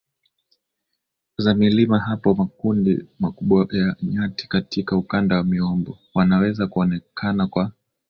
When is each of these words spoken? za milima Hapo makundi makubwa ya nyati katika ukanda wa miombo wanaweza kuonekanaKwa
za 1.37 1.53
milima 1.53 1.99
Hapo 1.99 2.33
makundi 2.35 3.05
makubwa 3.19 3.67
ya 3.71 3.95
nyati 4.03 4.47
katika 4.47 4.97
ukanda 4.97 5.35
wa 5.35 5.43
miombo 5.43 5.99
wanaweza 6.13 6.67
kuonekanaKwa 6.67 7.71